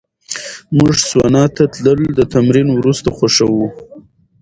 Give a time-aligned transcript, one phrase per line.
[0.77, 3.67] موږ سونا ته تلل د تمرین وروسته خوښوو.